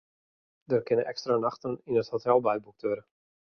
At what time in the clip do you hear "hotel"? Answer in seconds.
2.15-2.43